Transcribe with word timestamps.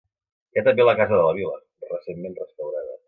Hi 0.55 0.61
ha 0.61 0.63
també 0.67 0.87
la 0.87 0.95
Casa 1.01 1.19
de 1.19 1.27
la 1.27 1.35
Vila, 1.41 1.61
recentment 1.93 2.39
restaurada. 2.41 2.97